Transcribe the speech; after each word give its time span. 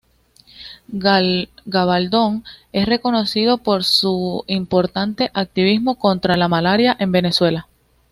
Gabaldón 1.67 2.43
es 2.73 2.87
reconocido 2.87 3.59
por 3.59 3.83
su 3.83 4.43
importante 4.47 5.29
activismo 5.35 5.99
contra 5.99 6.37
la 6.37 6.47
malaria 6.47 6.97
en 6.99 7.11
Venezuela. 7.11 7.67